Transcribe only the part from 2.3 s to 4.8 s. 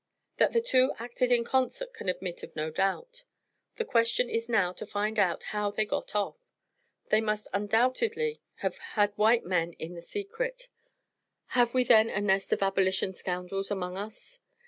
of no doubt. The question is now